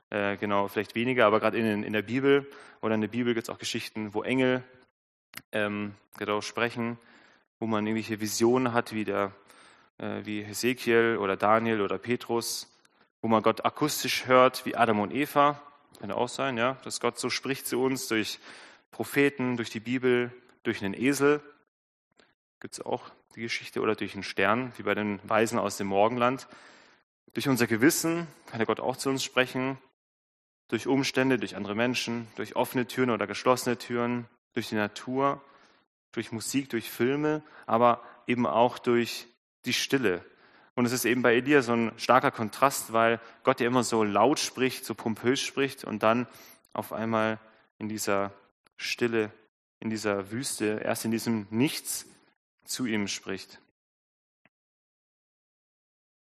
[0.10, 2.48] äh, genau vielleicht weniger, aber gerade in, in der Bibel
[2.82, 4.63] oder in der Bibel gibt es auch Geschichten, wo Engel
[5.52, 7.00] ähm, genau sprechen,
[7.60, 9.32] wo man irgendwelche Visionen hat, wie, der,
[9.98, 12.72] äh, wie Hesekiel oder Daniel oder Petrus,
[13.22, 15.62] wo man Gott akustisch hört, wie Adam und Eva.
[16.00, 18.39] Kann auch sein, ja, dass Gott so spricht zu uns durch
[18.91, 20.32] Propheten, durch die Bibel,
[20.63, 21.41] durch einen Esel.
[22.63, 25.88] Gibt es auch die Geschichte oder durch einen Stern, wie bei den Weisen aus dem
[25.88, 26.47] Morgenland.
[27.34, 29.78] Durch unser Gewissen kann der Gott auch zu uns sprechen,
[30.69, 35.43] durch Umstände, durch andere Menschen, durch offene Türen oder geschlossene Türen, durch die Natur,
[36.13, 39.28] durch Musik, durch Filme, aber eben auch durch
[39.65, 40.23] die Stille.
[40.73, 44.06] Und es ist eben bei Elia so ein starker Kontrast, weil Gott ja immer so
[44.06, 46.28] laut spricht, so pompös spricht und dann
[46.71, 47.39] auf einmal
[47.78, 48.32] in dieser
[48.78, 49.34] Stille,
[49.82, 52.06] in dieser Wüste, erst in diesem Nichts
[52.63, 53.60] zu ihm spricht.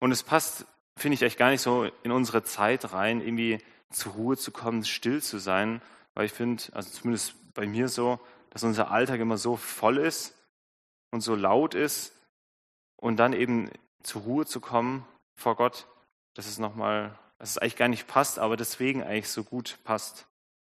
[0.01, 0.67] Und es passt
[0.97, 3.59] finde ich echt gar nicht so in unsere Zeit rein, irgendwie
[3.91, 5.83] zur Ruhe zu kommen, still zu sein,
[6.15, 10.35] weil ich finde, also zumindest bei mir so, dass unser Alltag immer so voll ist
[11.11, 12.15] und so laut ist
[12.97, 13.71] und dann eben
[14.03, 15.87] zur Ruhe zu kommen vor Gott,
[16.35, 20.27] dass es nochmal, dass es eigentlich gar nicht passt, aber deswegen eigentlich so gut passt,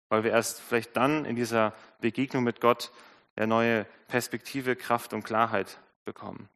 [0.08, 2.90] weil wir erst vielleicht dann in dieser Begegnung mit Gott
[3.36, 6.48] eine neue Perspektive, Kraft und Klarheit bekommen.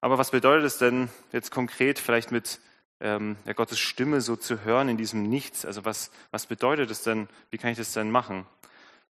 [0.00, 2.60] Aber was bedeutet es denn jetzt konkret vielleicht mit
[3.00, 5.64] ähm, Gottes Stimme so zu hören in diesem Nichts?
[5.64, 7.28] Also was, was bedeutet es denn?
[7.50, 8.46] Wie kann ich das denn machen?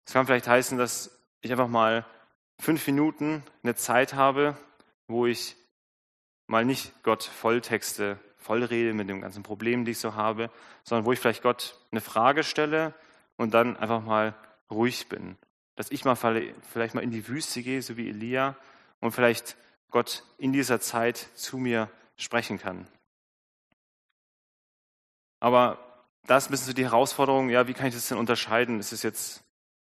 [0.07, 1.11] Es kann vielleicht heißen, dass
[1.43, 2.07] ich einfach mal
[2.59, 4.57] fünf Minuten eine Zeit habe,
[5.07, 5.57] wo ich
[6.47, 10.51] mal nicht Gott Volltexte vollrede mit dem ganzen Problem, die ich so habe,
[10.83, 12.95] sondern wo ich vielleicht Gott eine Frage stelle
[13.41, 14.35] und dann einfach mal
[14.71, 15.39] ruhig bin.
[15.75, 18.55] Dass ich mal vielleicht mal in die Wüste gehe, so wie Elia,
[19.01, 19.57] und vielleicht
[19.91, 22.87] Gott in dieser Zeit zu mir sprechen kann.
[25.41, 25.79] Aber
[26.27, 28.79] da ist ein bisschen so die Herausforderung, ja, wie kann ich das denn unterscheiden?
[28.79, 29.43] Ist es jetzt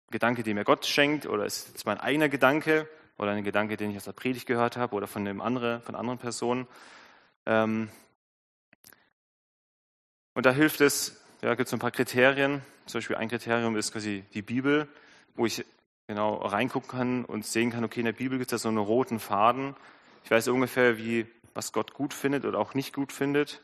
[0.07, 3.43] ein Gedanke, den mir Gott schenkt, oder ist es jetzt mein eigener Gedanke oder ein
[3.43, 6.69] Gedanke, den ich aus der Predigt gehört habe oder von, dem andere, von anderen Personen?
[7.47, 7.91] Ähm
[10.35, 12.63] und da hilft es, ja, gibt es ein paar Kriterien.
[12.91, 14.89] Zum Beispiel ein Kriterium ist quasi die Bibel,
[15.35, 15.65] wo ich
[16.07, 18.79] genau reingucken kann und sehen kann, okay, in der Bibel gibt es da so einen
[18.79, 19.77] roten Faden.
[20.25, 23.63] Ich weiß ungefähr, wie, was Gott gut findet oder auch nicht gut findet.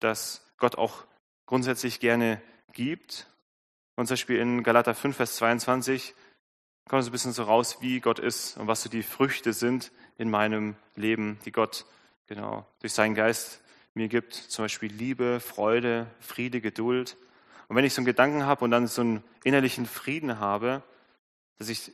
[0.00, 1.04] dass Gott auch
[1.46, 3.28] grundsätzlich gerne gibt.
[3.94, 6.14] Und zum Beispiel in Galater 5, Vers 22
[6.88, 9.92] kommt so ein bisschen so raus, wie Gott ist und was so die Früchte sind
[10.18, 11.86] in meinem Leben, die Gott
[12.26, 13.62] genau durch seinen Geist
[13.94, 14.34] mir gibt.
[14.34, 17.16] Zum Beispiel Liebe, Freude, Friede, Geduld.
[17.72, 20.82] Und wenn ich so einen Gedanken habe und dann so einen innerlichen Frieden habe,
[21.56, 21.92] dass ich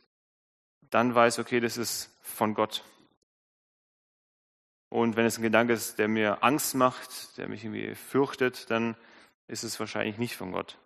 [0.89, 2.83] dann weiß, okay, das ist von Gott.
[4.89, 8.97] Und wenn es ein Gedanke ist, der mir Angst macht, der mich irgendwie fürchtet, dann
[9.47, 10.77] ist es wahrscheinlich nicht von Gott.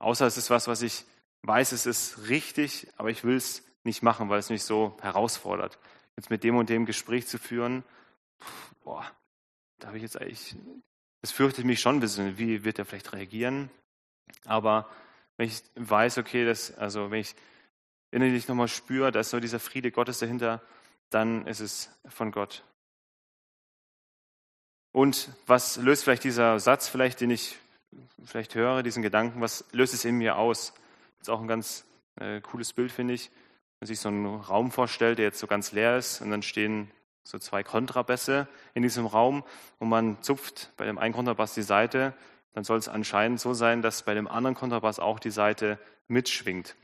[0.00, 1.04] Außer es ist was, was ich
[1.42, 5.78] weiß, es ist richtig, aber ich will es nicht machen, weil es mich so herausfordert.
[6.16, 7.84] Jetzt mit dem und dem Gespräch zu führen,
[8.82, 9.08] boah,
[9.78, 10.56] da habe ich jetzt eigentlich,
[11.20, 13.70] das fürchtet mich schon ein bisschen, wie wird er vielleicht reagieren?
[14.44, 14.88] Aber
[15.36, 17.34] wenn ich weiß, okay, das, also wenn ich
[18.10, 20.62] innerlich nochmal spüre, da ist so dieser Friede Gottes dahinter,
[21.10, 22.64] dann ist es von Gott.
[24.92, 27.56] Und was löst vielleicht dieser Satz, vielleicht den ich
[28.24, 30.72] vielleicht höre, diesen Gedanken, was löst es in mir aus?
[31.18, 31.84] Das ist auch ein ganz
[32.16, 33.28] äh, cooles Bild, finde ich.
[33.28, 36.42] Wenn man sich so einen Raum vorstellt, der jetzt so ganz leer ist und dann
[36.42, 36.90] stehen
[37.24, 39.44] so zwei Kontrabässe in diesem Raum
[39.78, 42.14] und man zupft bei dem einen Kontrabass die Seite,
[42.56, 46.74] dann soll es anscheinend so sein, dass bei dem anderen Kontrabass auch die Seite mitschwingt.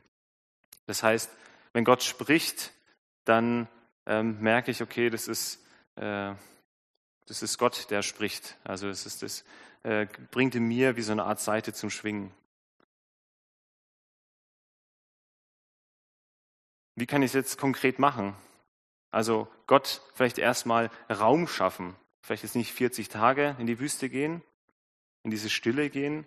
[0.85, 1.31] Das heißt,
[1.73, 2.75] wenn Gott spricht,
[3.25, 3.69] dann
[4.05, 5.65] ähm, merke ich, okay, das ist,
[5.97, 6.35] äh,
[7.25, 8.59] das ist Gott, der spricht.
[8.65, 9.45] Also es ist das
[9.83, 12.35] äh, bringt in mir wie so eine Art Seite zum Schwingen.
[16.97, 18.37] Wie kann ich es jetzt konkret machen?
[19.11, 21.97] Also Gott vielleicht erstmal Raum schaffen.
[22.21, 24.43] Vielleicht jetzt nicht 40 Tage in die Wüste gehen,
[25.23, 26.27] in diese Stille gehen.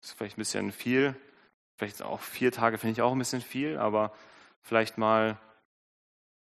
[0.00, 1.14] Das ist vielleicht ein bisschen viel.
[1.76, 4.12] Vielleicht auch vier Tage finde ich auch ein bisschen viel, aber
[4.62, 5.38] vielleicht mal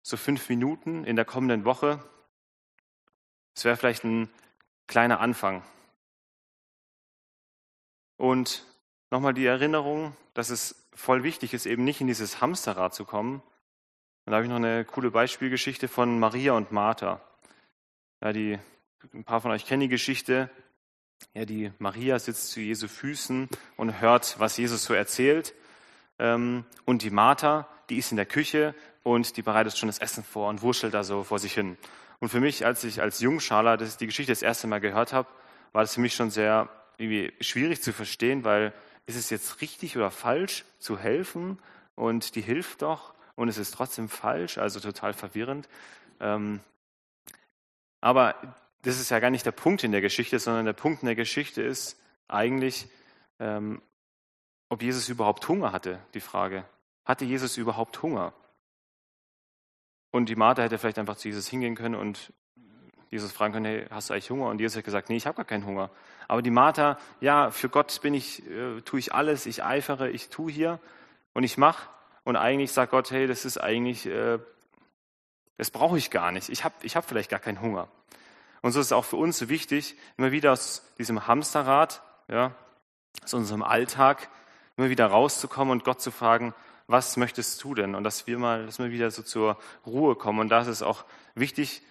[0.03, 2.03] so fünf Minuten in der kommenden Woche.
[3.55, 4.31] Das wäre vielleicht ein
[4.87, 5.63] kleiner Anfang.
[8.17, 8.67] Und
[9.11, 13.43] nochmal die Erinnerung, dass es voll wichtig ist, eben nicht in dieses Hamsterrad zu kommen.
[14.25, 17.21] Und da habe ich noch eine coole Beispielgeschichte von Maria und Martha.
[18.21, 18.59] Ja, die,
[19.13, 20.51] ein paar von euch kennen die Geschichte.
[21.35, 25.55] Ja, die Maria sitzt zu Jesu Füßen und hört, was Jesus so erzählt.
[26.19, 30.25] Ähm, und die Martha, die ist in der Küche und die bereitet schon das Essen
[30.25, 31.77] vor und wurschtelt da so vor sich hin.
[32.21, 35.29] Und für mich, als ich als Jungschaler die Geschichte das erste Mal gehört habe,
[35.73, 38.73] war das für mich schon sehr irgendwie schwierig zu verstehen, weil
[39.07, 41.59] ist es jetzt richtig oder falsch zu helfen
[41.97, 45.69] und die hilft doch und es ist trotzdem falsch, also total verwirrend.
[46.21, 46.61] Ähm,
[48.01, 48.37] aber
[48.83, 51.15] das ist ja gar nicht der Punkt in der Geschichte, sondern der Punkt in der
[51.15, 52.89] Geschichte ist eigentlich,
[53.39, 53.81] ähm,
[54.69, 56.65] ob Jesus überhaupt Hunger hatte, die Frage.
[57.05, 58.33] Hatte Jesus überhaupt Hunger?
[60.11, 62.33] Und die Martha hätte vielleicht einfach zu Jesus hingehen können und
[63.11, 64.47] Jesus fragen können, hey, hast du eigentlich Hunger?
[64.47, 65.91] Und Jesus hat gesagt, nee, ich habe gar keinen Hunger.
[66.29, 70.31] Aber die Martha, ja, für Gott bin ich, äh, tue ich alles, ich eifere, ich
[70.31, 70.81] tue hier
[71.35, 71.89] und ich mache.
[72.25, 74.39] Und eigentlich sagt Gott, hey, das ist eigentlich, äh,
[75.59, 76.49] das brauche ich gar nicht.
[76.49, 77.89] Ich habe ich hab vielleicht gar keinen Hunger.
[78.63, 82.55] Und so ist es auch für uns so wichtig, immer wieder aus diesem Hamsterrad, ja,
[83.23, 84.29] aus unserem Alltag,
[84.77, 86.55] immer wieder rauszukommen und Gott zu fragen,
[86.87, 87.95] was möchtest du denn?
[87.95, 90.41] Und dass wir mal, dass wir wieder so zur Ruhe kommen.
[90.41, 91.83] Und da ist es auch wichtig,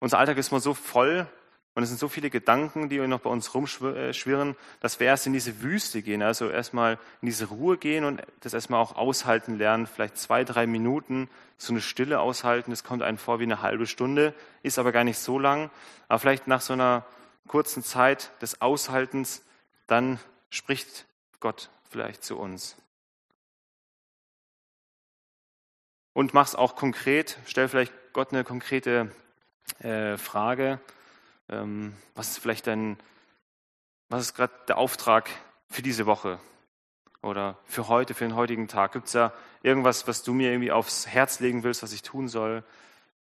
[0.00, 1.26] unser Alltag ist mal so voll
[1.74, 5.32] und es sind so viele Gedanken, die noch bei uns rumschwirren, dass wir erst in
[5.32, 9.88] diese Wüste gehen, also erstmal in diese Ruhe gehen und das erstmal auch aushalten lernen,
[9.88, 12.70] vielleicht zwei, drei Minuten so eine Stille aushalten.
[12.70, 15.68] Das kommt einem vor wie eine halbe Stunde, ist aber gar nicht so lang.
[16.06, 17.04] Aber vielleicht nach so einer
[17.48, 19.42] kurzen Zeit des Aushaltens,
[19.88, 21.06] dann spricht
[21.40, 22.76] Gott vielleicht zu uns.
[26.12, 29.10] Und mach's auch konkret, stell vielleicht Gott eine konkrete
[29.80, 30.78] äh, Frage,
[31.54, 32.98] ähm, was ist vielleicht dein,
[34.08, 35.30] was ist gerade der Auftrag
[35.68, 36.38] für diese Woche
[37.22, 38.92] oder für heute, für den heutigen Tag?
[38.92, 42.28] Gibt es da irgendwas, was du mir irgendwie aufs Herz legen willst, was ich tun
[42.28, 42.64] soll?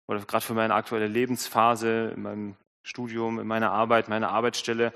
[0.06, 4.92] Oder gerade für meine aktuelle Lebensphase, in meinem Studium, in meiner Arbeit, meiner Arbeitsstelle.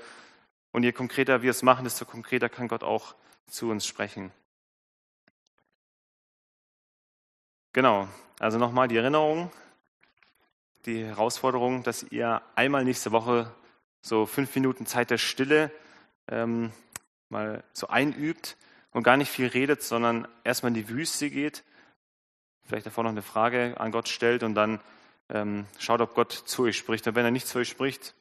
[0.71, 3.15] Und je konkreter wir es machen, desto konkreter kann Gott auch
[3.47, 4.31] zu uns sprechen.
[7.73, 8.07] Genau,
[8.39, 9.51] also nochmal die Erinnerung,
[10.87, 13.53] die Herausforderung, dass ihr einmal nächste Woche
[14.01, 15.69] so fünf Minuten Zeit der Stille
[16.29, 16.71] ähm,
[17.29, 18.55] mal so einübt
[18.91, 21.65] und gar nicht viel redet, sondern erstmal in die Wüste geht,
[22.63, 24.79] vielleicht davor noch eine Frage an Gott stellt und dann
[25.29, 27.05] ähm, schaut, ob Gott zu euch spricht.
[27.05, 28.15] Und wenn er nicht zu euch spricht,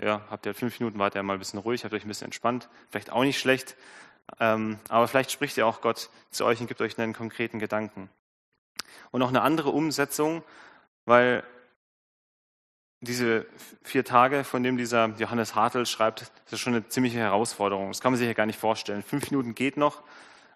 [0.00, 2.70] ja, habt ihr fünf Minuten, ihr mal ein bisschen ruhig, habt euch ein bisschen entspannt,
[2.88, 3.76] vielleicht auch nicht schlecht,
[4.40, 8.08] ähm, aber vielleicht spricht ja auch Gott zu euch und gibt euch einen konkreten Gedanken.
[9.10, 10.42] Und noch eine andere Umsetzung,
[11.04, 11.44] weil
[13.00, 13.46] diese
[13.82, 17.88] vier Tage, von dem dieser Johannes Hartl schreibt, das ist schon eine ziemliche Herausforderung.
[17.88, 19.02] Das kann man sich ja gar nicht vorstellen.
[19.02, 20.02] Fünf Minuten geht noch,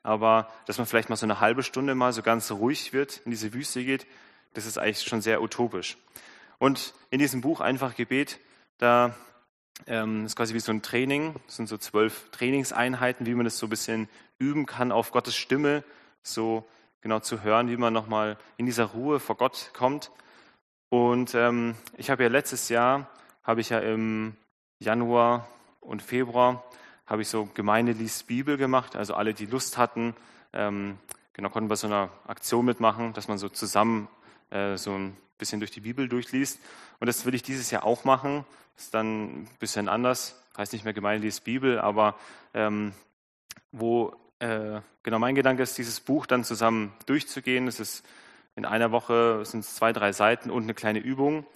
[0.02, 3.30] aber dass man vielleicht mal so eine halbe Stunde mal so ganz ruhig wird, in
[3.30, 4.06] diese Wüste geht,
[4.54, 5.96] das ist eigentlich schon sehr utopisch.
[6.58, 8.38] Und in diesem Buch Einfach Gebet,
[8.78, 9.14] da
[9.86, 13.58] ähm, ist quasi wie so ein Training, das sind so zwölf Trainingseinheiten, wie man das
[13.58, 15.84] so ein bisschen üben kann, auf Gottes Stimme
[16.22, 16.66] so
[17.00, 20.10] genau zu hören, wie man nochmal in dieser Ruhe vor Gott kommt.
[20.90, 23.08] Und ähm, ich habe ja letztes Jahr,
[23.44, 24.34] habe ich ja im
[24.80, 25.48] Januar
[25.80, 26.64] und Februar,
[27.06, 28.96] habe ich so Gemeinde liest Bibel gemacht.
[28.96, 30.16] Also alle, die Lust hatten,
[30.52, 30.98] ähm,
[31.32, 34.08] genau, konnten bei so einer Aktion mitmachen, dass man so zusammen
[34.50, 36.58] äh, so ein bisschen durch die Bibel durchliest.
[36.98, 38.44] Und das will ich dieses Jahr auch machen.
[38.76, 40.42] Ist dann ein bisschen anders.
[40.58, 42.16] Heißt nicht mehr Gemeinde liest Bibel, aber
[42.52, 42.92] ähm,
[43.70, 47.68] wo äh, genau mein Gedanke ist, dieses Buch dann zusammen durchzugehen.
[47.68, 48.04] Es ist
[48.60, 51.46] in einer Woche sind es zwei, drei Seiten und eine kleine Übung.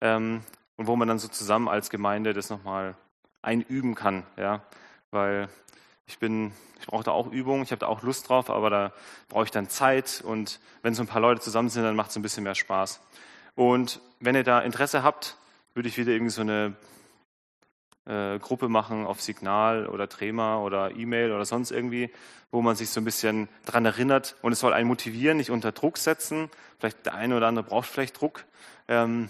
[0.00, 0.42] Ähm,
[0.76, 2.94] und wo man dann so zusammen als Gemeinde das nochmal
[3.42, 4.24] einüben kann.
[4.36, 4.62] Ja?
[5.10, 5.48] Weil
[6.06, 8.92] ich bin, ich brauche da auch Übung, ich habe da auch Lust drauf, aber da
[9.28, 12.16] brauche ich dann Zeit und wenn so ein paar Leute zusammen sind, dann macht es
[12.16, 13.00] ein bisschen mehr Spaß.
[13.56, 15.36] Und wenn ihr da Interesse habt,
[15.74, 16.74] würde ich wieder irgendwie so eine
[18.04, 22.10] äh, Gruppe machen auf Signal oder Trema oder E-Mail oder sonst irgendwie,
[22.50, 25.72] wo man sich so ein bisschen dran erinnert und es soll einen motivieren, nicht unter
[25.72, 26.50] Druck setzen.
[26.78, 28.44] Vielleicht der eine oder andere braucht vielleicht Druck,
[28.88, 29.28] ähm,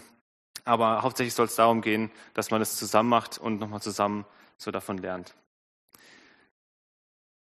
[0.65, 4.25] aber hauptsächlich soll es darum gehen, dass man es zusammen macht und nochmal zusammen
[4.57, 5.35] so davon lernt.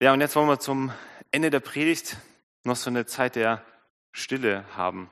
[0.01, 0.93] Ja, und jetzt wollen wir zum
[1.31, 2.19] Ende der Predigt
[2.65, 3.65] noch so eine Zeit der
[4.13, 5.11] Stille haben,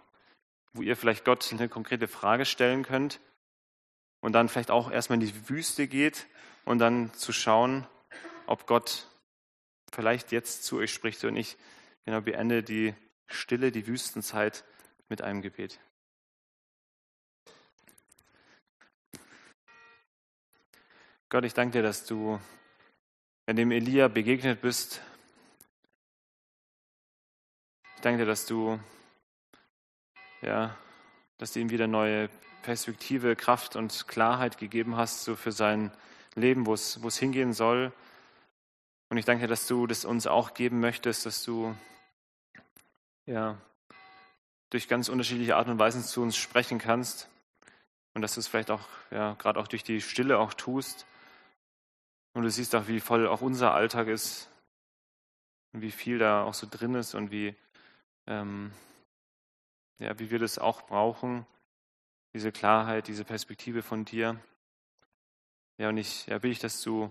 [0.75, 3.21] wo ihr vielleicht Gott eine konkrete Frage stellen könnt
[4.25, 6.27] und dann vielleicht auch erstmal in die Wüste geht
[6.65, 7.87] und dann zu schauen,
[8.47, 9.07] ob Gott
[9.93, 11.59] vielleicht jetzt zu euch spricht und ich
[12.07, 12.95] genau beende die
[13.27, 14.65] Stille, die Wüstenzeit
[15.11, 15.79] mit einem Gebet.
[21.29, 22.41] Gott, ich danke dir, dass du
[23.47, 25.03] dem Elia begegnet bist.
[27.97, 28.81] Ich danke dir, dass du
[30.41, 30.75] ja,
[31.39, 32.29] dass du ihm wieder neue
[32.63, 35.93] Perspektive, Kraft und Klarheit gegeben hast, so für sein
[36.35, 37.93] Leben, wo es, wo es hingehen soll.
[39.11, 41.75] Und ich danke, dass du das uns auch geben möchtest, dass du
[43.27, 43.59] ja,
[44.71, 47.29] durch ganz unterschiedliche Arten und Weisen zu uns sprechen kannst
[48.15, 51.07] und dass du es vielleicht auch, ja, gerade auch durch die Stille auch tust.
[52.33, 54.49] Und du siehst auch, wie voll auch unser Alltag ist
[55.73, 57.55] und wie viel da auch so drin ist und wie,
[58.27, 58.73] ähm,
[59.99, 61.47] ja, wie wir das auch brauchen
[62.35, 64.39] diese Klarheit, diese Perspektive von dir.
[65.79, 67.11] Ja, und ich ja, ich, dass du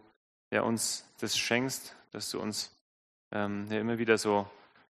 [0.52, 2.76] ja, uns das schenkst, dass du uns
[3.32, 4.48] ähm, ja, immer wieder so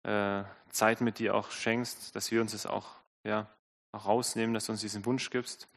[0.03, 2.91] äh, Zeit mit dir auch schenkst, dass wir uns das auch,
[3.23, 3.49] ja,
[3.93, 5.67] auch rausnehmen, dass du uns diesen Wunsch gibst.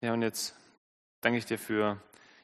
[0.00, 0.56] Ja, und jetzt
[1.20, 2.00] danke ich dir für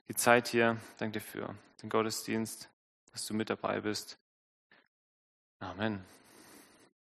[0.08, 2.68] die Zeit hier, danke dir für den Gottesdienst,
[3.12, 4.18] dass du mit dabei bist.
[5.62, 6.04] Amen.